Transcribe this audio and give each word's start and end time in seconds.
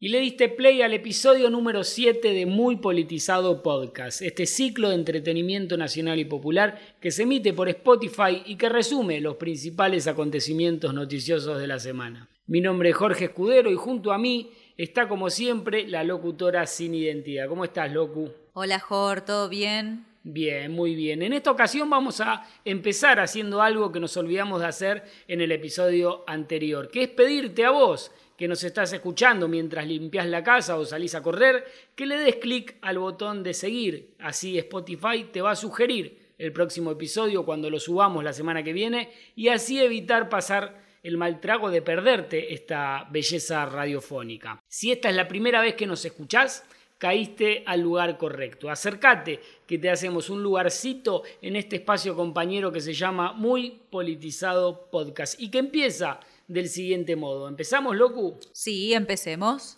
Y 0.00 0.10
le 0.10 0.20
diste 0.20 0.48
play 0.48 0.80
al 0.82 0.94
episodio 0.94 1.50
número 1.50 1.82
7 1.82 2.32
de 2.32 2.46
Muy 2.46 2.76
Politizado 2.76 3.64
Podcast, 3.64 4.22
este 4.22 4.46
ciclo 4.46 4.90
de 4.90 4.94
entretenimiento 4.94 5.76
nacional 5.76 6.20
y 6.20 6.24
popular 6.24 6.78
que 7.00 7.10
se 7.10 7.24
emite 7.24 7.52
por 7.52 7.68
Spotify 7.68 8.44
y 8.46 8.54
que 8.54 8.68
resume 8.68 9.20
los 9.20 9.34
principales 9.38 10.06
acontecimientos 10.06 10.94
noticiosos 10.94 11.58
de 11.58 11.66
la 11.66 11.80
semana. 11.80 12.28
Mi 12.46 12.60
nombre 12.60 12.90
es 12.90 12.94
Jorge 12.94 13.24
Escudero 13.24 13.72
y 13.72 13.74
junto 13.74 14.12
a 14.12 14.18
mí 14.18 14.52
está 14.76 15.08
como 15.08 15.30
siempre 15.30 15.88
la 15.88 16.04
locutora 16.04 16.64
sin 16.66 16.94
identidad. 16.94 17.48
¿Cómo 17.48 17.64
estás, 17.64 17.92
Locu? 17.92 18.30
Hola, 18.52 18.78
Jorge, 18.78 19.26
¿todo 19.26 19.48
bien? 19.48 20.06
Bien, 20.22 20.70
muy 20.70 20.94
bien. 20.94 21.22
En 21.22 21.32
esta 21.32 21.50
ocasión 21.50 21.90
vamos 21.90 22.20
a 22.20 22.46
empezar 22.64 23.18
haciendo 23.18 23.62
algo 23.62 23.90
que 23.90 23.98
nos 23.98 24.16
olvidamos 24.16 24.60
de 24.60 24.66
hacer 24.66 25.02
en 25.26 25.40
el 25.40 25.50
episodio 25.50 26.22
anterior, 26.28 26.88
que 26.88 27.02
es 27.02 27.08
pedirte 27.08 27.64
a 27.64 27.70
vos 27.70 28.12
que 28.38 28.46
nos 28.46 28.62
estás 28.62 28.92
escuchando 28.92 29.48
mientras 29.48 29.84
limpias 29.84 30.28
la 30.28 30.44
casa 30.44 30.78
o 30.78 30.84
salís 30.86 31.16
a 31.16 31.22
correr, 31.22 31.66
que 31.96 32.06
le 32.06 32.16
des 32.18 32.36
clic 32.36 32.76
al 32.82 33.00
botón 33.00 33.42
de 33.42 33.52
seguir. 33.52 34.14
Así 34.20 34.56
Spotify 34.58 35.24
te 35.32 35.42
va 35.42 35.50
a 35.50 35.56
sugerir 35.56 36.34
el 36.38 36.52
próximo 36.52 36.92
episodio 36.92 37.44
cuando 37.44 37.68
lo 37.68 37.80
subamos 37.80 38.22
la 38.22 38.32
semana 38.32 38.62
que 38.62 38.72
viene 38.72 39.10
y 39.34 39.48
así 39.48 39.80
evitar 39.80 40.28
pasar 40.28 40.84
el 41.02 41.16
mal 41.16 41.40
trago 41.40 41.68
de 41.68 41.82
perderte 41.82 42.54
esta 42.54 43.08
belleza 43.10 43.66
radiofónica. 43.66 44.62
Si 44.68 44.92
esta 44.92 45.10
es 45.10 45.16
la 45.16 45.26
primera 45.26 45.60
vez 45.60 45.74
que 45.74 45.86
nos 45.86 46.04
escuchás, 46.04 46.64
caíste 46.96 47.64
al 47.66 47.80
lugar 47.80 48.16
correcto. 48.18 48.70
Acércate, 48.70 49.40
que 49.66 49.78
te 49.78 49.90
hacemos 49.90 50.30
un 50.30 50.44
lugarcito 50.44 51.24
en 51.42 51.56
este 51.56 51.76
espacio 51.76 52.14
compañero 52.14 52.70
que 52.70 52.80
se 52.80 52.94
llama 52.94 53.32
Muy 53.32 53.80
Politizado 53.90 54.88
Podcast 54.92 55.40
y 55.40 55.50
que 55.50 55.58
empieza 55.58 56.20
del 56.48 56.68
siguiente 56.68 57.14
modo. 57.14 57.46
¿Empezamos, 57.46 57.94
Locu? 57.94 58.40
Sí, 58.52 58.94
empecemos. 58.94 59.76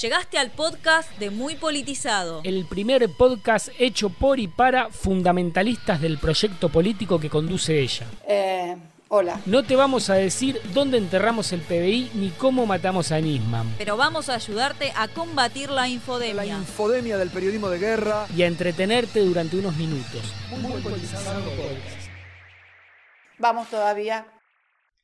Llegaste 0.00 0.38
al 0.38 0.50
podcast 0.50 1.16
de 1.18 1.30
Muy 1.30 1.54
Politizado. 1.54 2.40
El 2.42 2.64
primer 2.64 3.08
podcast 3.10 3.68
hecho 3.78 4.08
por 4.08 4.40
y 4.40 4.48
para 4.48 4.88
fundamentalistas 4.88 6.00
del 6.00 6.18
proyecto 6.18 6.70
político 6.70 7.20
que 7.20 7.30
conduce 7.30 7.78
ella. 7.78 8.06
Eh, 8.26 8.74
hola. 9.08 9.40
No 9.46 9.62
te 9.62 9.76
vamos 9.76 10.10
a 10.10 10.14
decir 10.14 10.60
dónde 10.72 10.96
enterramos 10.96 11.52
el 11.52 11.60
PBI 11.60 12.10
ni 12.14 12.30
cómo 12.30 12.66
matamos 12.66 13.12
a 13.12 13.20
Nisman. 13.20 13.74
Pero 13.78 13.96
vamos 13.96 14.28
a 14.28 14.34
ayudarte 14.34 14.92
a 14.96 15.06
combatir 15.06 15.70
la 15.70 15.86
infodemia. 15.88 16.34
La 16.34 16.46
infodemia 16.46 17.16
del 17.18 17.30
periodismo 17.30 17.68
de 17.68 17.78
guerra. 17.78 18.26
Y 18.34 18.42
a 18.42 18.48
entretenerte 18.48 19.20
durante 19.20 19.56
unos 19.56 19.76
minutos. 19.76 20.22
Muy 20.60 20.80
politizado 20.80 21.42
Vamos 23.42 23.68
todavía. 23.68 24.24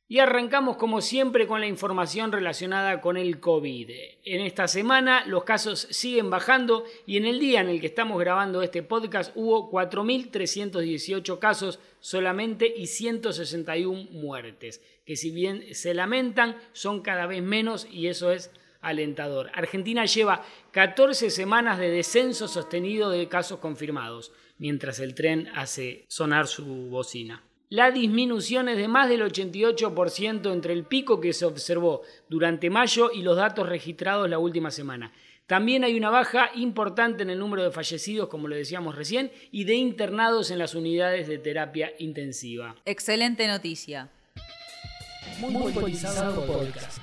Y 0.07 0.19
arrancamos 0.19 0.77
como 0.77 1.01
siempre 1.01 1.45
con 1.45 1.59
la 1.59 1.67
información 1.67 2.31
relacionada 2.31 3.01
con 3.01 3.17
el 3.17 3.41
COVID. 3.41 3.89
En 4.23 4.39
esta 4.39 4.69
semana 4.69 5.25
los 5.25 5.43
casos 5.43 5.89
siguen 5.91 6.29
bajando 6.29 6.85
y 7.05 7.17
en 7.17 7.25
el 7.25 7.37
día 7.37 7.59
en 7.59 7.67
el 7.67 7.81
que 7.81 7.87
estamos 7.87 8.17
grabando 8.17 8.61
este 8.61 8.81
podcast 8.81 9.33
hubo 9.35 9.69
4.318 9.69 11.37
casos 11.37 11.79
solamente 11.99 12.73
y 12.73 12.87
161 12.87 14.07
muertes, 14.11 14.81
que 15.05 15.17
si 15.17 15.31
bien 15.31 15.75
se 15.75 15.93
lamentan 15.93 16.55
son 16.71 17.01
cada 17.01 17.27
vez 17.27 17.43
menos 17.43 17.89
y 17.91 18.07
eso 18.07 18.31
es 18.31 18.51
alentador. 18.79 19.51
Argentina 19.53 20.05
lleva 20.05 20.45
14 20.71 21.29
semanas 21.29 21.77
de 21.77 21.89
descenso 21.89 22.47
sostenido 22.47 23.09
de 23.09 23.27
casos 23.27 23.59
confirmados, 23.59 24.31
mientras 24.57 25.01
el 25.01 25.13
tren 25.13 25.49
hace 25.55 26.05
sonar 26.07 26.47
su 26.47 26.65
bocina. 26.89 27.43
La 27.71 27.91
disminución 27.91 28.67
es 28.67 28.77
de 28.77 28.87
más 28.87 29.09
del 29.09 29.21
88% 29.21 30.51
entre 30.51 30.73
el 30.73 30.85
pico 30.85 31.21
que 31.21 31.33
se 31.33 31.45
observó 31.45 32.01
durante 32.27 32.71
mayo 32.71 33.11
y 33.13 33.21
los 33.21 33.37
datos 33.37 33.69
registrados 33.69 34.27
la 34.27 34.39
última 34.39 34.71
semana. 34.71 35.11
También 35.45 35.83
hay 35.83 35.95
una 35.95 36.09
baja 36.09 36.49
importante 36.55 37.21
en 37.21 37.29
el 37.29 37.37
número 37.37 37.63
de 37.63 37.69
fallecidos, 37.69 38.27
como 38.27 38.47
lo 38.47 38.55
decíamos 38.55 38.95
recién, 38.95 39.31
y 39.51 39.65
de 39.65 39.75
internados 39.75 40.49
en 40.49 40.57
las 40.57 40.73
unidades 40.73 41.27
de 41.27 41.37
terapia 41.37 41.91
intensiva. 41.99 42.75
Excelente 42.85 43.45
noticia. 43.45 44.09
Muy, 45.39 45.71
podcast. 45.71 46.99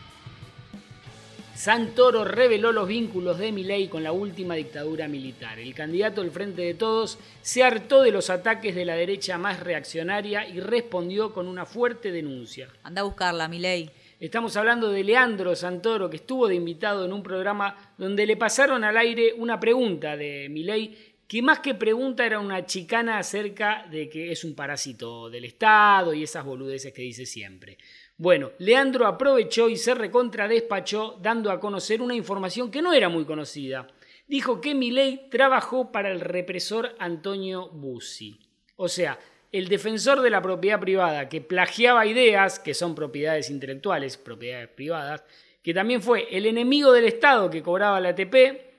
Santoro 1.57 2.23
reveló 2.23 2.71
los 2.71 2.87
vínculos 2.87 3.39
de 3.39 3.51
Milei 3.51 3.89
con 3.89 4.03
la 4.03 4.13
última 4.13 4.55
dictadura 4.57 5.09
militar. 5.09 5.59
El 5.59 5.75
candidato 5.75 6.21
del 6.21 6.31
Frente 6.31 6.61
de 6.61 6.75
Todos 6.75 7.19
se 7.41 7.65
hartó 7.65 8.03
de 8.03 8.11
los 8.11 8.29
ataques 8.29 8.75
de 8.75 8.85
la 8.85 8.95
derecha 8.95 9.39
más 9.39 9.61
reaccionaria 9.61 10.47
y 10.47 10.61
respondió 10.61 11.33
con 11.33 11.49
una 11.49 11.65
fuerte 11.65 12.13
denuncia. 12.13 12.69
Anda 12.83 13.01
a 13.01 13.05
buscarla, 13.05 13.49
Milei. 13.49 13.91
Estamos 14.21 14.55
hablando 14.59 14.91
de 14.91 15.03
Leandro 15.03 15.57
Santoro, 15.57 16.11
que 16.11 16.17
estuvo 16.17 16.47
de 16.47 16.57
invitado 16.57 17.07
en 17.07 17.15
un 17.15 17.23
programa 17.23 17.95
donde 17.97 18.27
le 18.27 18.37
pasaron 18.37 18.85
al 18.85 18.99
aire 18.99 19.33
una 19.33 19.59
pregunta 19.59 20.15
de 20.15 20.49
Milei, 20.51 21.17
que 21.27 21.41
más 21.41 21.61
que 21.61 21.75
pregunta 21.75 22.27
era 22.27 22.39
una 22.39 22.67
chicana 22.67 23.19
acerca 23.19 23.87
de 23.91 24.11
que 24.11 24.31
es 24.31 24.45
un 24.45 24.55
parásito 24.55 25.31
del 25.31 25.47
Estado 25.47 26.13
y 26.13 26.23
esas 26.23 26.45
boludeces 26.45 26.93
que 26.93 27.03
dice 27.03 27.25
siempre. 27.25 27.79
Bueno, 28.19 28.53
Leandro 28.59 29.07
aprovechó 29.07 29.69
y 29.69 29.77
se 29.77 29.95
recontradespachó 29.95 31.19
dando 31.21 31.51
a 31.51 31.61
conocer 31.61 32.01
una 32.01 32.15
información 32.15 32.71
que 32.71 32.81
no 32.81 32.95
era 32.95 33.11
muy 33.11 33.27
conocida. 33.27 33.87
Dijo 34.27 34.61
que 34.61 34.75
Milei 34.75 35.29
trabajó 35.29 35.93
para 35.93 36.11
el 36.11 36.21
represor 36.21 36.95
Antonio 36.99 37.69
Bussi. 37.69 38.41
O 38.77 38.89
sea, 38.89 39.19
el 39.53 39.69
defensor 39.69 40.23
de 40.23 40.31
la 40.31 40.41
propiedad 40.41 40.81
privada 40.81 41.29
que 41.29 41.43
plagiaba 41.43 42.07
ideas, 42.07 42.59
que 42.59 42.73
son 42.73 42.95
propiedades 42.95 43.51
intelectuales, 43.51 44.17
propiedades 44.17 44.69
privadas, 44.69 45.23
que 45.63 45.75
también 45.75 46.01
fue 46.01 46.27
el 46.31 46.47
enemigo 46.47 46.93
del 46.93 47.05
Estado 47.05 47.51
que 47.51 47.63
cobraba 47.63 48.01
la 48.01 48.11
ATP, 48.11 48.35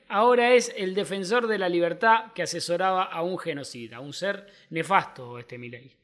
ahora 0.07 0.53
es 0.53 0.73
el 0.75 0.95
defensor 0.95 1.47
de 1.47 1.59
la 1.59 1.69
libertad 1.69 2.33
que 2.33 2.43
asesoraba 2.43 3.03
a 3.03 3.21
un 3.21 3.37
genocida, 3.37 3.99
un 3.99 4.13
ser 4.13 4.47
nefasto 4.71 5.37
este 5.37 5.59
Milei. 5.59 5.95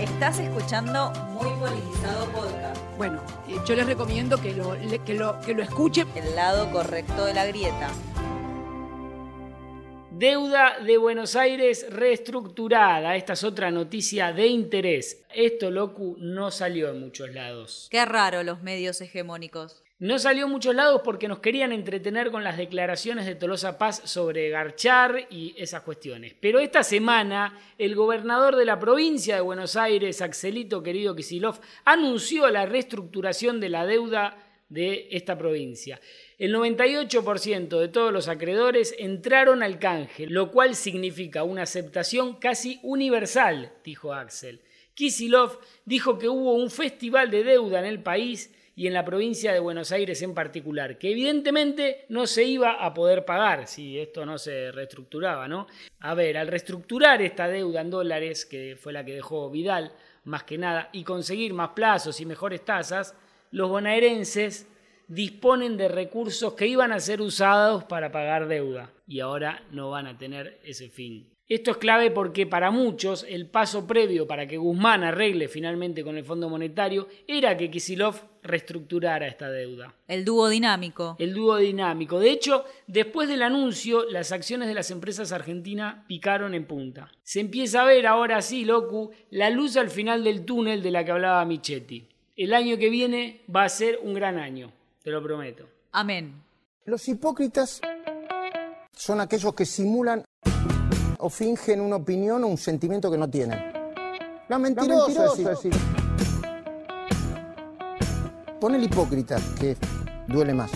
Estás 0.00 0.38
escuchando 0.40 1.10
Muy 1.30 1.48
Politizado 1.58 2.26
Podcast. 2.30 2.78
Bueno, 2.98 3.22
eh, 3.48 3.56
yo 3.66 3.74
les 3.74 3.86
recomiendo 3.86 4.38
que 4.38 4.52
lo, 4.52 4.76
que, 5.06 5.14
lo, 5.14 5.40
que 5.40 5.54
lo 5.54 5.62
escuchen. 5.62 6.06
El 6.14 6.36
lado 6.36 6.70
correcto 6.70 7.24
de 7.24 7.32
la 7.32 7.46
grieta. 7.46 7.88
Deuda 10.10 10.80
de 10.80 10.98
Buenos 10.98 11.34
Aires 11.34 11.86
reestructurada. 11.88 13.16
Esta 13.16 13.32
es 13.32 13.42
otra 13.42 13.70
noticia 13.70 14.34
de 14.34 14.46
interés. 14.46 15.24
Esto, 15.34 15.70
Locu, 15.70 16.16
no 16.18 16.50
salió 16.50 16.90
en 16.90 17.00
muchos 17.00 17.32
lados. 17.32 17.88
Qué 17.90 18.04
raro 18.04 18.42
los 18.42 18.62
medios 18.62 19.00
hegemónicos. 19.00 19.82
No 19.98 20.18
salió 20.18 20.44
a 20.44 20.48
muchos 20.48 20.74
lados 20.74 21.00
porque 21.02 21.26
nos 21.26 21.38
querían 21.38 21.72
entretener 21.72 22.30
con 22.30 22.44
las 22.44 22.58
declaraciones 22.58 23.24
de 23.24 23.34
Tolosa 23.34 23.78
Paz 23.78 24.02
sobre 24.04 24.50
Garchar 24.50 25.26
y 25.30 25.54
esas 25.56 25.80
cuestiones. 25.80 26.34
Pero 26.38 26.58
esta 26.58 26.82
semana, 26.82 27.58
el 27.78 27.94
gobernador 27.94 28.56
de 28.56 28.66
la 28.66 28.78
provincia 28.78 29.36
de 29.36 29.40
Buenos 29.40 29.74
Aires, 29.74 30.20
Axelito 30.20 30.82
querido 30.82 31.16
Kisilov, 31.16 31.60
anunció 31.86 32.50
la 32.50 32.66
reestructuración 32.66 33.58
de 33.58 33.70
la 33.70 33.86
deuda 33.86 34.36
de 34.68 35.08
esta 35.12 35.38
provincia. 35.38 35.98
El 36.36 36.54
98% 36.54 37.80
de 37.80 37.88
todos 37.88 38.12
los 38.12 38.28
acreedores 38.28 38.94
entraron 38.98 39.62
al 39.62 39.78
canje, 39.78 40.26
lo 40.26 40.50
cual 40.50 40.74
significa 40.74 41.42
una 41.42 41.62
aceptación 41.62 42.34
casi 42.34 42.80
universal, 42.82 43.72
dijo 43.82 44.12
Axel. 44.12 44.60
Kisilov 44.92 45.58
dijo 45.86 46.18
que 46.18 46.28
hubo 46.28 46.52
un 46.52 46.70
festival 46.70 47.30
de 47.30 47.44
deuda 47.44 47.78
en 47.78 47.86
el 47.86 48.02
país 48.02 48.50
y 48.78 48.86
en 48.86 48.92
la 48.92 49.06
provincia 49.06 49.54
de 49.54 49.58
Buenos 49.58 49.90
Aires 49.90 50.20
en 50.20 50.34
particular, 50.34 50.98
que 50.98 51.10
evidentemente 51.10 52.04
no 52.10 52.26
se 52.26 52.44
iba 52.44 52.84
a 52.84 52.92
poder 52.92 53.24
pagar 53.24 53.66
si 53.66 53.98
esto 53.98 54.26
no 54.26 54.36
se 54.36 54.70
reestructuraba, 54.70 55.48
¿no? 55.48 55.66
A 56.00 56.14
ver, 56.14 56.36
al 56.36 56.46
reestructurar 56.46 57.22
esta 57.22 57.48
deuda 57.48 57.80
en 57.80 57.90
dólares, 57.90 58.44
que 58.44 58.76
fue 58.78 58.92
la 58.92 59.02
que 59.02 59.14
dejó 59.14 59.50
Vidal, 59.50 59.92
más 60.24 60.44
que 60.44 60.58
nada, 60.58 60.90
y 60.92 61.04
conseguir 61.04 61.54
más 61.54 61.70
plazos 61.70 62.20
y 62.20 62.26
mejores 62.26 62.66
tasas, 62.66 63.16
los 63.50 63.70
bonaerenses 63.70 64.68
disponen 65.08 65.78
de 65.78 65.88
recursos 65.88 66.52
que 66.52 66.66
iban 66.66 66.92
a 66.92 67.00
ser 67.00 67.22
usados 67.22 67.84
para 67.84 68.12
pagar 68.12 68.46
deuda 68.46 68.90
y 69.06 69.20
ahora 69.20 69.62
no 69.70 69.90
van 69.90 70.06
a 70.06 70.18
tener 70.18 70.60
ese 70.64 70.90
fin. 70.90 71.35
Esto 71.48 71.70
es 71.70 71.76
clave 71.76 72.10
porque 72.10 72.44
para 72.44 72.72
muchos 72.72 73.24
el 73.28 73.46
paso 73.46 73.86
previo 73.86 74.26
para 74.26 74.48
que 74.48 74.56
Guzmán 74.56 75.04
arregle 75.04 75.46
finalmente 75.46 76.02
con 76.02 76.16
el 76.16 76.24
Fondo 76.24 76.48
Monetario 76.48 77.06
era 77.28 77.56
que 77.56 77.70
Kisilov 77.70 78.16
reestructurara 78.42 79.28
esta 79.28 79.48
deuda. 79.48 79.94
El 80.08 80.24
dúo 80.24 80.48
dinámico. 80.48 81.14
El 81.20 81.34
dúo 81.34 81.58
dinámico. 81.58 82.18
De 82.18 82.30
hecho, 82.30 82.64
después 82.88 83.28
del 83.28 83.42
anuncio, 83.42 84.10
las 84.10 84.32
acciones 84.32 84.66
de 84.66 84.74
las 84.74 84.90
empresas 84.90 85.30
argentinas 85.30 86.04
picaron 86.08 86.52
en 86.52 86.66
punta. 86.66 87.12
Se 87.22 87.38
empieza 87.38 87.82
a 87.82 87.86
ver 87.86 88.08
ahora 88.08 88.42
sí, 88.42 88.64
Locu, 88.64 89.12
la 89.30 89.48
luz 89.50 89.76
al 89.76 89.90
final 89.90 90.24
del 90.24 90.44
túnel 90.44 90.82
de 90.82 90.90
la 90.90 91.04
que 91.04 91.12
hablaba 91.12 91.44
Michetti. 91.44 92.08
El 92.34 92.54
año 92.54 92.76
que 92.76 92.90
viene 92.90 93.42
va 93.54 93.62
a 93.62 93.68
ser 93.68 94.00
un 94.02 94.14
gran 94.14 94.36
año, 94.36 94.72
te 95.00 95.12
lo 95.12 95.22
prometo. 95.22 95.68
Amén. 95.92 96.42
Los 96.86 97.06
hipócritas 97.06 97.80
son 98.92 99.20
aquellos 99.20 99.54
que 99.54 99.64
simulan 99.64 100.24
o 101.18 101.28
fingen 101.30 101.80
una 101.80 101.96
opinión 101.96 102.44
o 102.44 102.46
un 102.46 102.58
sentimiento 102.58 103.10
que 103.10 103.18
no 103.18 103.28
tienen. 103.28 103.58
La 104.48 104.58
mentiroso, 104.58 105.34
es 105.34 105.44
decir. 105.44 105.72
Pon 108.60 108.74
el 108.74 108.84
hipócrita, 108.84 109.36
que 109.60 109.76
duele 110.28 110.54
más. 110.54 110.70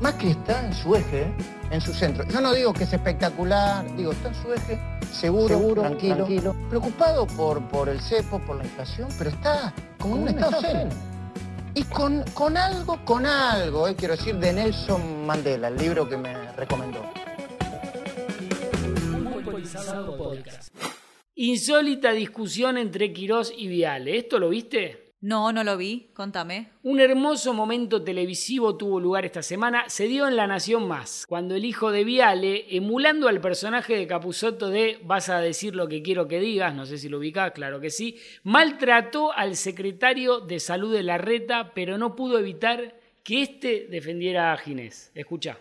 Macri 0.00 0.30
está 0.30 0.66
en 0.66 0.74
su 0.74 0.94
eje, 0.94 1.34
en 1.70 1.80
su 1.80 1.92
centro. 1.92 2.24
Yo 2.24 2.40
no 2.40 2.52
digo 2.52 2.72
que 2.72 2.84
es 2.84 2.92
espectacular, 2.92 3.84
digo, 3.96 4.12
está 4.12 4.28
en 4.28 4.34
su 4.34 4.52
eje, 4.52 4.78
seguro, 5.10 5.58
tranquilo, 5.74 6.54
preocupado 6.68 7.26
por, 7.26 7.66
por 7.68 7.88
el 7.88 8.00
cepo, 8.00 8.38
por 8.40 8.56
la 8.56 8.64
inflación, 8.64 9.08
pero 9.16 9.30
está 9.30 9.72
como 9.98 10.16
en 10.16 10.22
un 10.22 10.28
estado 10.28 10.60
zen. 10.60 10.88
Y 11.74 11.82
con, 11.84 12.22
con 12.34 12.56
algo, 12.56 12.98
con 13.04 13.26
algo, 13.26 13.88
eh, 13.88 13.94
quiero 13.94 14.16
decir, 14.16 14.36
de 14.38 14.52
Nelson 14.52 15.26
Mandela, 15.26 15.68
el 15.68 15.76
libro 15.76 16.08
que 16.08 16.16
me 16.16 16.52
recomendó. 16.52 17.02
Insólita 21.34 22.12
discusión 22.12 22.78
entre 22.78 23.12
Quirós 23.12 23.52
y 23.56 23.68
Viale. 23.68 24.16
¿Esto 24.16 24.38
lo 24.38 24.48
viste? 24.48 25.06
No, 25.20 25.50
no 25.50 25.64
lo 25.64 25.76
vi, 25.76 26.10
contame. 26.14 26.70
Un 26.82 27.00
hermoso 27.00 27.52
momento 27.52 28.02
televisivo 28.02 28.76
tuvo 28.76 29.00
lugar 29.00 29.24
esta 29.24 29.42
semana, 29.42 29.88
se 29.88 30.08
dio 30.08 30.28
en 30.28 30.36
La 30.36 30.46
Nación 30.46 30.86
Más, 30.86 31.26
cuando 31.26 31.54
el 31.54 31.64
hijo 31.64 31.90
de 31.90 32.04
Viale, 32.04 32.66
emulando 32.76 33.26
al 33.26 33.40
personaje 33.40 33.96
de 33.96 34.06
Capusotto 34.06 34.68
de 34.68 35.00
Vas 35.04 35.28
a 35.28 35.40
decir 35.40 35.74
lo 35.74 35.88
que 35.88 36.02
quiero 36.02 36.28
que 36.28 36.38
digas, 36.38 36.74
no 36.74 36.86
sé 36.86 36.98
si 36.98 37.08
lo 37.08 37.18
ubicás, 37.18 37.52
claro 37.52 37.80
que 37.80 37.90
sí, 37.90 38.18
maltrató 38.44 39.32
al 39.32 39.56
secretario 39.56 40.40
de 40.40 40.60
Salud 40.60 40.92
de 40.92 41.02
la 41.02 41.18
Reta, 41.18 41.72
pero 41.74 41.98
no 41.98 42.14
pudo 42.14 42.38
evitar 42.38 43.00
que 43.24 43.42
éste 43.42 43.88
defendiera 43.90 44.52
a 44.52 44.56
Ginés. 44.58 45.10
Escucha. 45.14 45.58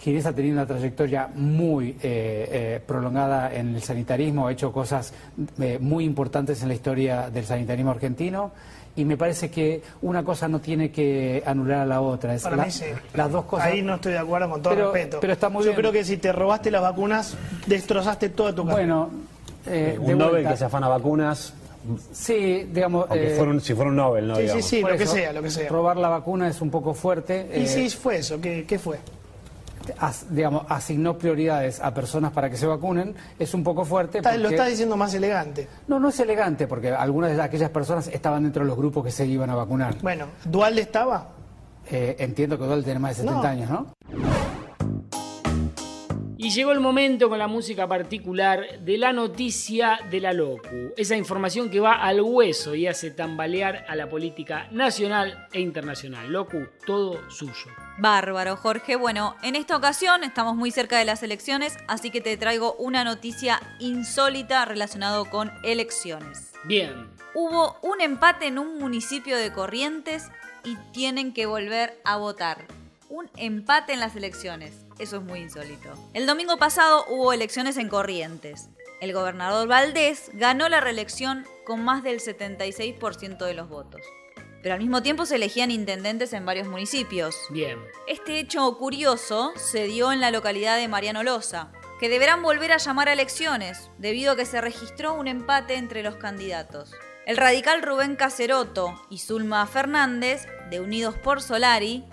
Ginés 0.00 0.24
ha 0.26 0.32
tenido 0.34 0.54
una 0.54 0.66
trayectoria 0.66 1.28
muy 1.34 1.90
eh, 1.90 1.96
eh, 2.02 2.80
prolongada 2.86 3.54
en 3.54 3.74
el 3.74 3.82
sanitarismo, 3.82 4.46
ha 4.48 4.52
hecho 4.52 4.72
cosas 4.72 5.12
eh, 5.60 5.78
muy 5.80 6.04
importantes 6.04 6.62
en 6.62 6.68
la 6.68 6.74
historia 6.74 7.28
del 7.30 7.44
sanitarismo 7.44 7.90
argentino 7.90 8.50
y 8.96 9.04
me 9.04 9.16
parece 9.16 9.50
que 9.50 9.82
una 10.02 10.24
cosa 10.24 10.48
no 10.48 10.58
tiene 10.60 10.90
que 10.90 11.42
anular 11.46 11.80
a 11.80 11.86
la 11.86 12.00
otra. 12.00 12.34
Es 12.34 12.42
Para 12.42 12.64
mí 12.64 12.70
sí. 12.70 12.86
Las 13.14 13.30
dos 13.30 13.44
cosas. 13.44 13.66
Ahí 13.66 13.82
no 13.82 13.96
estoy 13.96 14.12
de 14.12 14.18
acuerdo 14.18 14.48
con 14.50 14.62
todo 14.62 14.74
pero, 14.74 14.92
respeto. 14.92 15.18
Pero 15.20 15.32
está 15.34 15.48
muy 15.48 15.62
Yo 15.64 15.70
bien. 15.70 15.76
creo 15.80 15.92
que 15.92 16.04
si 16.04 16.16
te 16.16 16.32
robaste 16.32 16.70
las 16.70 16.82
vacunas, 16.82 17.36
destrozaste 17.66 18.30
toda 18.30 18.54
tu 18.54 18.64
carrera. 18.66 18.94
Bueno, 18.96 19.10
eh, 19.66 19.96
un 20.00 20.06
de 20.06 20.14
Nobel 20.16 20.48
que 20.48 20.56
se 20.56 20.64
afana 20.64 20.88
vacunas, 20.88 21.52
Sí, 22.12 22.66
digamos. 22.72 23.06
aunque 23.08 23.32
eh, 23.32 23.36
fuera 23.36 23.50
un- 23.52 23.60
si 23.60 23.74
fuera 23.74 23.90
un 23.90 23.96
Nobel, 23.96 24.28
¿no? 24.28 24.36
sí, 24.36 24.40
sí, 24.40 24.46
digamos. 24.46 24.64
sí, 24.66 24.80
por 24.80 24.92
lo 24.92 24.98
que 24.98 25.06
sea, 25.06 25.32
lo 25.32 25.42
que 25.42 25.50
sea. 25.50 25.68
Robar 25.68 25.96
la 25.98 26.08
vacuna 26.08 26.48
es 26.48 26.60
un 26.60 26.70
poco 26.70 26.92
fuerte. 26.94 27.48
Y 27.54 27.60
eh, 27.62 27.66
sí 27.66 27.88
fue 27.90 28.16
eso, 28.16 28.40
¿qué, 28.40 28.64
qué 28.66 28.78
fue? 28.78 28.98
As- 29.98 30.26
digamos, 30.34 30.64
asignó 30.68 31.16
prioridades 31.18 31.80
a 31.80 31.92
personas 31.94 32.32
para 32.32 32.50
que 32.50 32.56
se 32.56 32.66
vacunen, 32.66 33.14
es 33.38 33.54
un 33.54 33.62
poco 33.64 33.84
fuerte. 33.84 34.18
Está- 34.18 34.36
Lo 34.36 34.48
estás 34.50 34.68
diciendo 34.68 34.96
más 34.96 35.12
elegante. 35.14 35.68
No, 35.88 35.98
no 35.98 36.08
es 36.10 36.20
elegante, 36.20 36.66
porque 36.66 36.90
algunas 36.92 37.34
de 37.36 37.42
aquellas 37.42 37.70
personas 37.70 38.08
estaban 38.08 38.42
dentro 38.42 38.62
de 38.62 38.68
los 38.68 38.76
grupos 38.76 39.04
que 39.04 39.10
se 39.10 39.26
iban 39.26 39.50
a 39.50 39.54
vacunar. 39.54 39.96
Bueno, 40.02 40.26
¿Dualde 40.44 40.82
estaba? 40.82 41.28
Eh, 41.90 42.16
entiendo 42.20 42.56
que 42.58 42.64
Dual 42.66 42.84
tiene 42.84 43.00
más 43.00 43.16
de 43.16 43.22
70 43.24 43.42
No. 43.42 43.48
años, 43.48 43.70
¿no? 43.70 43.86
Y 46.42 46.48
llegó 46.48 46.72
el 46.72 46.80
momento 46.80 47.28
con 47.28 47.38
la 47.38 47.48
música 47.48 47.86
particular 47.86 48.80
de 48.80 48.96
la 48.96 49.12
noticia 49.12 50.00
de 50.10 50.20
la 50.20 50.32
LOCU, 50.32 50.94
esa 50.96 51.14
información 51.14 51.68
que 51.68 51.80
va 51.80 51.92
al 51.92 52.22
hueso 52.22 52.74
y 52.74 52.86
hace 52.86 53.10
tambalear 53.10 53.84
a 53.86 53.94
la 53.94 54.08
política 54.08 54.66
nacional 54.70 55.46
e 55.52 55.60
internacional. 55.60 56.32
LOCU, 56.32 56.66
todo 56.86 57.30
suyo. 57.30 57.70
Bárbaro, 57.98 58.56
Jorge. 58.56 58.96
Bueno, 58.96 59.36
en 59.42 59.54
esta 59.54 59.76
ocasión 59.76 60.24
estamos 60.24 60.56
muy 60.56 60.70
cerca 60.70 60.98
de 60.98 61.04
las 61.04 61.22
elecciones, 61.22 61.76
así 61.88 62.10
que 62.10 62.22
te 62.22 62.38
traigo 62.38 62.72
una 62.78 63.04
noticia 63.04 63.60
insólita 63.78 64.64
relacionado 64.64 65.26
con 65.26 65.52
elecciones. 65.62 66.52
Bien, 66.64 67.10
Hubo 67.34 67.76
un 67.82 68.00
empate 68.00 68.46
en 68.46 68.58
un 68.58 68.78
municipio 68.78 69.36
de 69.36 69.52
Corrientes 69.52 70.30
y 70.64 70.76
tienen 70.92 71.32
que 71.32 71.46
volver 71.46 72.00
a 72.04 72.16
votar. 72.16 72.79
Un 73.10 73.28
empate 73.36 73.92
en 73.92 73.98
las 73.98 74.14
elecciones. 74.14 74.72
Eso 75.00 75.16
es 75.16 75.22
muy 75.22 75.40
insólito. 75.40 75.92
El 76.14 76.26
domingo 76.26 76.58
pasado 76.58 77.04
hubo 77.08 77.32
elecciones 77.32 77.76
en 77.76 77.88
Corrientes. 77.88 78.68
El 79.00 79.12
gobernador 79.12 79.66
Valdés 79.66 80.30
ganó 80.34 80.68
la 80.68 80.80
reelección 80.80 81.44
con 81.66 81.82
más 81.82 82.04
del 82.04 82.20
76% 82.20 83.44
de 83.44 83.54
los 83.54 83.68
votos. 83.68 84.00
Pero 84.62 84.76
al 84.76 84.80
mismo 84.80 85.02
tiempo 85.02 85.26
se 85.26 85.34
elegían 85.34 85.72
intendentes 85.72 86.32
en 86.32 86.46
varios 86.46 86.68
municipios. 86.68 87.34
bien. 87.50 87.80
Este 88.06 88.38
hecho 88.38 88.78
curioso 88.78 89.54
se 89.56 89.88
dio 89.88 90.12
en 90.12 90.20
la 90.20 90.30
localidad 90.30 90.76
de 90.76 90.86
Mariano 90.86 91.24
Loza, 91.24 91.72
que 91.98 92.08
deberán 92.08 92.42
volver 92.42 92.70
a 92.70 92.76
llamar 92.76 93.08
a 93.08 93.12
elecciones 93.12 93.90
debido 93.98 94.32
a 94.32 94.36
que 94.36 94.46
se 94.46 94.60
registró 94.60 95.14
un 95.14 95.26
empate 95.26 95.74
entre 95.74 96.04
los 96.04 96.14
candidatos. 96.14 96.92
El 97.26 97.36
radical 97.36 97.82
Rubén 97.82 98.14
Caceroto 98.14 98.94
y 99.10 99.18
Zulma 99.18 99.66
Fernández, 99.66 100.46
de 100.70 100.78
Unidos 100.78 101.16
por 101.16 101.42
Solari, 101.42 102.04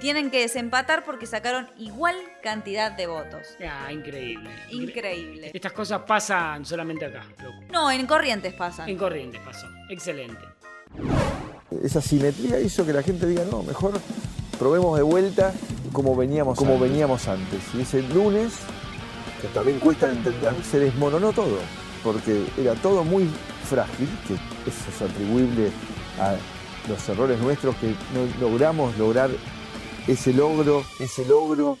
tienen 0.00 0.30
que 0.30 0.40
desempatar 0.40 1.04
porque 1.04 1.26
sacaron 1.26 1.68
igual 1.78 2.16
cantidad 2.42 2.92
de 2.92 3.06
votos. 3.06 3.46
Ah, 3.68 3.92
increíble. 3.92 4.50
Incre- 4.70 4.88
Increíble. 4.88 5.50
Estas 5.54 5.72
cosas 5.72 6.02
pasan 6.06 6.64
solamente 6.64 7.04
acá. 7.06 7.22
No, 7.70 7.90
en 7.90 8.06
Corrientes 8.06 8.54
pasan. 8.54 8.88
En 8.88 8.96
Corrientes 8.96 9.40
pasó. 9.44 9.66
Excelente. 9.90 10.44
Esa 11.82 12.00
simetría 12.00 12.60
hizo 12.60 12.84
que 12.86 12.92
la 12.92 13.02
gente 13.02 13.26
diga, 13.26 13.44
no, 13.50 13.62
mejor 13.62 13.92
probemos 14.58 14.96
de 14.96 15.02
vuelta 15.02 15.52
como 15.92 16.16
veníamos, 16.16 16.56
como 16.58 16.78
veníamos 16.78 17.28
antes. 17.28 17.60
Y 17.74 17.82
ese 17.82 18.02
lunes, 18.02 18.54
que 19.40 19.48
también 19.48 19.78
cuesta 19.78 20.10
entender, 20.10 20.54
se 20.64 20.78
desmoronó 20.80 21.32
todo, 21.32 21.58
porque 22.02 22.44
era 22.56 22.74
todo 22.74 23.04
muy 23.04 23.28
frágil, 23.68 24.08
que 24.26 24.34
eso 24.68 24.90
es 24.90 25.02
atribuible 25.02 25.70
a 26.20 26.36
los 26.88 27.08
errores 27.08 27.38
nuestros 27.40 27.76
que 27.76 27.88
no 28.14 28.26
logramos 28.40 28.96
lograr 28.96 29.30
ese 30.08 30.32
logro, 30.32 30.84
ese 30.98 31.26
logro 31.26 31.78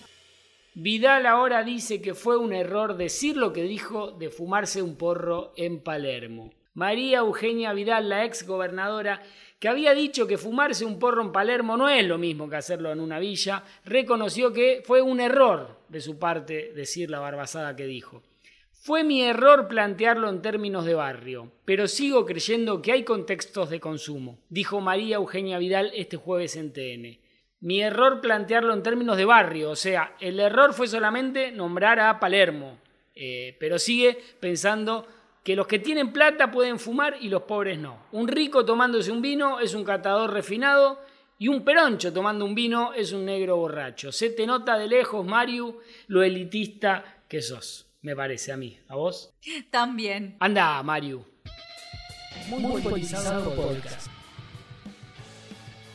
Vidal 0.74 1.24
ahora 1.24 1.64
dice 1.64 2.02
que 2.02 2.14
fue 2.14 2.36
un 2.36 2.52
error 2.52 2.96
decir 2.96 3.36
lo 3.36 3.54
que 3.54 3.62
dijo 3.62 4.12
de 4.12 4.28
fumarse 4.28 4.82
un 4.82 4.96
porro 4.96 5.52
en 5.56 5.80
Palermo. 5.80 6.52
María 6.74 7.18
Eugenia 7.18 7.72
Vidal, 7.72 8.08
la 8.08 8.24
ex 8.24 8.46
gobernadora, 8.46 9.22
que 9.58 9.68
había 9.68 9.94
dicho 9.94 10.28
que 10.28 10.38
fumarse 10.38 10.84
un 10.84 11.00
porro 11.00 11.22
en 11.22 11.32
Palermo 11.32 11.76
no 11.76 11.88
es 11.88 12.06
lo 12.06 12.18
mismo 12.18 12.48
que 12.48 12.56
hacerlo 12.56 12.92
en 12.92 13.00
una 13.00 13.18
villa, 13.18 13.64
reconoció 13.84 14.52
que 14.52 14.82
fue 14.84 15.00
un 15.00 15.20
error 15.20 15.78
de 15.88 16.00
su 16.00 16.18
parte 16.18 16.72
decir 16.76 17.10
la 17.10 17.18
barbazada 17.18 17.74
que 17.74 17.86
dijo. 17.86 18.22
Fue 18.70 19.02
mi 19.02 19.22
error 19.22 19.66
plantearlo 19.66 20.28
en 20.28 20.42
términos 20.42 20.84
de 20.84 20.94
barrio, 20.94 21.50
pero 21.64 21.88
sigo 21.88 22.24
creyendo 22.24 22.82
que 22.82 22.92
hay 22.92 23.02
contextos 23.02 23.70
de 23.70 23.80
consumo, 23.80 24.38
dijo 24.48 24.80
María 24.80 25.16
Eugenia 25.16 25.58
Vidal 25.58 25.90
este 25.94 26.18
jueves 26.18 26.54
en 26.56 26.72
TN. 26.72 27.27
Mi 27.60 27.82
error 27.82 28.20
plantearlo 28.20 28.72
en 28.72 28.82
términos 28.82 29.16
de 29.16 29.24
barrio, 29.24 29.70
o 29.70 29.76
sea, 29.76 30.14
el 30.20 30.38
error 30.38 30.72
fue 30.72 30.86
solamente 30.86 31.50
nombrar 31.50 31.98
a 31.98 32.20
Palermo, 32.20 32.78
eh, 33.14 33.56
pero 33.58 33.78
sigue 33.78 34.16
pensando 34.38 35.06
que 35.42 35.56
los 35.56 35.66
que 35.66 35.78
tienen 35.78 36.12
plata 36.12 36.50
pueden 36.50 36.78
fumar 36.78 37.16
y 37.20 37.28
los 37.28 37.42
pobres 37.42 37.78
no. 37.78 38.06
Un 38.12 38.28
rico 38.28 38.64
tomándose 38.64 39.10
un 39.10 39.22
vino 39.22 39.60
es 39.60 39.74
un 39.74 39.82
catador 39.82 40.32
refinado 40.32 41.00
y 41.38 41.48
un 41.48 41.64
peroncho 41.64 42.12
tomando 42.12 42.44
un 42.44 42.54
vino 42.54 42.92
es 42.92 43.12
un 43.12 43.24
negro 43.24 43.56
borracho. 43.56 44.12
Se 44.12 44.30
te 44.30 44.46
nota 44.46 44.76
de 44.76 44.88
lejos, 44.88 45.24
Mario, 45.24 45.78
lo 46.08 46.22
elitista 46.22 47.22
que 47.28 47.40
sos, 47.42 47.86
me 48.02 48.14
parece 48.14 48.52
a 48.52 48.56
mí. 48.56 48.78
¿A 48.88 48.96
vos? 48.96 49.34
También. 49.70 50.36
Anda, 50.38 50.82
Mario. 50.82 51.24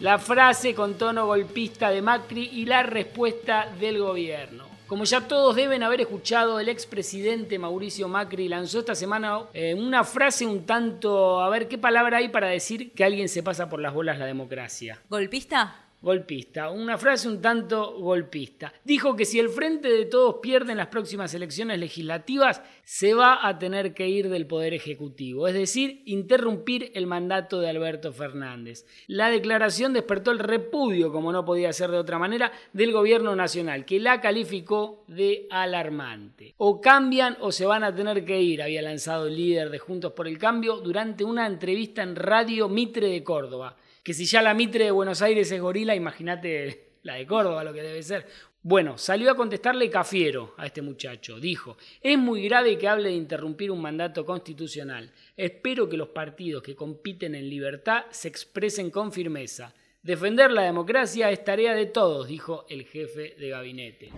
La 0.03 0.19
frase 0.19 0.75
con 0.75 0.95
tono 0.95 1.27
golpista 1.27 1.89
de 1.89 2.01
Macri 2.01 2.49
y 2.51 2.65
la 2.65 2.83
respuesta 2.83 3.73
del 3.79 3.99
gobierno. 3.99 4.65
Como 4.85 5.05
ya 5.05 5.21
todos 5.29 5.55
deben 5.55 5.81
haber 5.81 6.01
escuchado, 6.01 6.59
el 6.59 6.67
expresidente 6.67 7.57
Mauricio 7.57 8.09
Macri 8.09 8.49
lanzó 8.49 8.79
esta 8.79 8.95
semana 8.95 9.43
eh, 9.53 9.73
una 9.73 10.03
frase 10.03 10.45
un 10.45 10.65
tanto, 10.65 11.39
a 11.39 11.47
ver 11.47 11.69
qué 11.69 11.77
palabra 11.77 12.17
hay 12.17 12.27
para 12.27 12.49
decir 12.49 12.91
que 12.91 13.05
alguien 13.05 13.29
se 13.29 13.43
pasa 13.43 13.69
por 13.69 13.79
las 13.79 13.93
bolas 13.93 14.19
la 14.19 14.25
democracia. 14.25 14.99
¿Golpista? 15.09 15.82
Golpista, 16.03 16.69
una 16.69 16.97
frase 16.97 17.29
un 17.29 17.41
tanto 17.41 17.97
golpista. 17.97 18.73
Dijo 18.83 19.15
que 19.15 19.23
si 19.23 19.39
el 19.39 19.47
Frente 19.47 19.87
de 19.87 20.03
Todos 20.03 20.39
pierde 20.41 20.73
en 20.73 20.77
las 20.77 20.87
próximas 20.87 21.33
elecciones 21.33 21.79
legislativas, 21.79 22.61
se 22.83 23.13
va 23.13 23.47
a 23.47 23.57
tener 23.57 23.93
que 23.93 24.09
ir 24.09 24.27
del 24.27 24.45
Poder 24.45 24.73
Ejecutivo, 24.73 25.47
es 25.47 25.53
decir, 25.53 26.01
interrumpir 26.03 26.91
el 26.93 27.07
mandato 27.07 27.61
de 27.61 27.69
Alberto 27.69 28.11
Fernández. 28.11 28.85
La 29.07 29.29
declaración 29.29 29.93
despertó 29.93 30.31
el 30.31 30.39
repudio, 30.39 31.09
como 31.13 31.31
no 31.31 31.45
podía 31.45 31.71
ser 31.71 31.89
de 31.89 31.99
otra 31.99 32.19
manera, 32.19 32.51
del 32.73 32.91
Gobierno 32.91 33.33
Nacional, 33.33 33.85
que 33.85 34.01
la 34.01 34.19
calificó 34.19 35.05
de 35.07 35.47
alarmante. 35.49 36.53
O 36.57 36.81
cambian 36.81 37.37
o 37.39 37.53
se 37.53 37.65
van 37.65 37.85
a 37.85 37.95
tener 37.95 38.25
que 38.25 38.41
ir, 38.41 38.61
había 38.61 38.81
lanzado 38.81 39.27
el 39.27 39.37
líder 39.37 39.69
de 39.69 39.79
Juntos 39.79 40.11
por 40.11 40.27
el 40.27 40.37
Cambio 40.37 40.81
durante 40.81 41.23
una 41.23 41.47
entrevista 41.47 42.03
en 42.03 42.17
Radio 42.17 42.67
Mitre 42.67 43.07
de 43.07 43.23
Córdoba 43.23 43.77
que 44.03 44.13
si 44.13 44.25
ya 44.25 44.41
la 44.41 44.53
Mitre 44.53 44.85
de 44.85 44.91
Buenos 44.91 45.21
Aires 45.21 45.49
es 45.51 45.61
gorila, 45.61 45.95
imagínate 45.95 46.91
la 47.03 47.15
de 47.15 47.25
Córdoba, 47.25 47.63
lo 47.63 47.73
que 47.73 47.81
debe 47.81 48.03
ser. 48.03 48.27
Bueno, 48.61 48.97
salió 48.97 49.31
a 49.31 49.35
contestarle 49.35 49.89
Cafiero 49.89 50.53
a 50.57 50.65
este 50.65 50.81
muchacho. 50.81 51.39
Dijo, 51.39 51.77
es 52.01 52.17
muy 52.17 52.43
grave 52.43 52.77
que 52.77 52.87
hable 52.87 53.09
de 53.09 53.15
interrumpir 53.15 53.71
un 53.71 53.81
mandato 53.81 54.25
constitucional. 54.25 55.11
Espero 55.35 55.89
que 55.89 55.97
los 55.97 56.09
partidos 56.09 56.63
que 56.63 56.75
compiten 56.75 57.35
en 57.35 57.49
libertad 57.49 58.05
se 58.11 58.29
expresen 58.29 58.89
con 58.89 59.11
firmeza. 59.11 59.73
Defender 60.01 60.51
la 60.51 60.63
democracia 60.63 61.29
es 61.29 61.43
tarea 61.43 61.73
de 61.73 61.87
todos, 61.87 62.27
dijo 62.27 62.65
el 62.69 62.85
jefe 62.85 63.35
de 63.37 63.49
gabinete. 63.49 64.11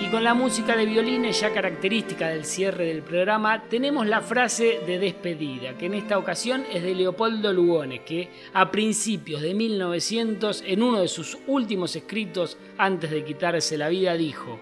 Y 0.00 0.10
con 0.10 0.24
la 0.24 0.32
música 0.32 0.76
de 0.76 0.86
violines 0.86 1.40
ya 1.40 1.52
característica 1.52 2.28
del 2.28 2.46
cierre 2.46 2.86
del 2.86 3.02
programa, 3.02 3.64
tenemos 3.68 4.06
la 4.06 4.22
frase 4.22 4.80
de 4.86 4.98
despedida, 4.98 5.76
que 5.76 5.86
en 5.86 5.94
esta 5.94 6.16
ocasión 6.16 6.64
es 6.72 6.82
de 6.82 6.94
Leopoldo 6.94 7.52
Lugones, 7.52 8.00
que 8.00 8.30
a 8.54 8.70
principios 8.70 9.42
de 9.42 9.54
1900, 9.54 10.64
en 10.66 10.82
uno 10.82 11.00
de 11.00 11.08
sus 11.08 11.36
últimos 11.46 11.94
escritos 11.94 12.56
antes 12.78 13.10
de 13.10 13.24
quitarse 13.24 13.76
la 13.76 13.90
vida, 13.90 14.14
dijo, 14.14 14.58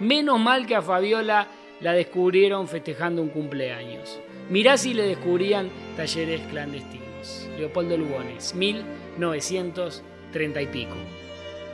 menos 0.00 0.40
mal 0.40 0.66
que 0.66 0.74
a 0.74 0.82
Fabiola 0.82 1.48
la 1.80 1.92
descubrieron 1.92 2.66
festejando 2.66 3.20
un 3.20 3.28
cumpleaños. 3.28 4.18
Mirá 4.48 4.78
si 4.78 4.94
le 4.94 5.02
descubrían 5.02 5.68
talleres 5.96 6.40
clandestinos. 6.50 7.46
Leopoldo 7.58 7.96
Lugones, 7.96 8.54
1930 8.54 10.62
y 10.62 10.66
pico. 10.66 10.96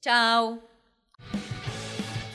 Chau. 0.01 0.63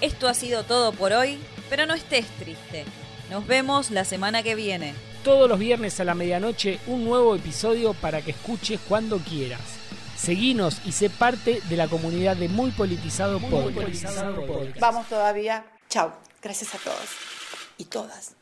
Esto 0.00 0.28
ha 0.28 0.34
sido 0.34 0.62
todo 0.62 0.92
por 0.92 1.12
hoy, 1.12 1.38
pero 1.68 1.86
no 1.86 1.94
estés 1.94 2.28
triste. 2.38 2.84
Nos 3.32 3.48
vemos 3.48 3.90
la 3.90 4.04
semana 4.04 4.44
que 4.44 4.54
viene. 4.54 4.94
Todos 5.24 5.48
los 5.48 5.58
viernes 5.58 5.98
a 5.98 6.04
la 6.04 6.14
medianoche 6.14 6.78
un 6.86 7.04
nuevo 7.04 7.34
episodio 7.34 7.94
para 7.94 8.22
que 8.22 8.30
escuches 8.30 8.78
cuando 8.88 9.18
quieras. 9.18 9.76
Seguinos 10.16 10.80
y 10.86 10.92
sé 10.92 11.10
parte 11.10 11.60
de 11.68 11.76
la 11.76 11.88
comunidad 11.88 12.36
de 12.36 12.48
Muy 12.48 12.70
Politizado, 12.70 13.40
Podcast. 13.40 14.06
Vamos 14.78 15.08
todavía. 15.08 15.66
Chau. 15.88 16.12
Gracias 16.40 16.76
a 16.76 16.78
todos 16.78 17.39
y 17.80 17.84
todas. 17.86 18.34